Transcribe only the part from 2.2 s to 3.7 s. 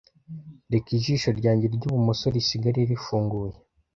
risigare rifunguye